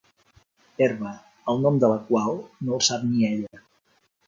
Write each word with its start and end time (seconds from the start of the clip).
Herba, 0.85 1.11
el 1.53 1.61
nom 1.67 1.77
de 1.85 1.91
la 1.93 1.99
qual 2.09 2.41
no 2.71 2.75
el 2.81 2.85
sap 2.91 3.07
ni 3.13 3.31
ella. 3.31 3.65